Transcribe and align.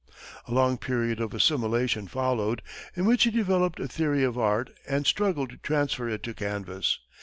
A 0.47 0.51
long 0.51 0.79
period 0.79 1.19
of 1.19 1.31
assimilation 1.31 2.07
followed, 2.07 2.63
in 2.95 3.05
which 3.05 3.25
he 3.25 3.29
developed 3.29 3.79
a 3.79 3.87
theory 3.87 4.23
of 4.23 4.35
art 4.35 4.71
and 4.87 5.05
struggled 5.05 5.51
to 5.51 5.57
transfer 5.57 6.09
it 6.09 6.23
to 6.23 6.33
canvas. 6.33 6.97